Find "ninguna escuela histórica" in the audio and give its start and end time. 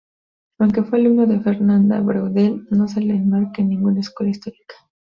3.69-4.73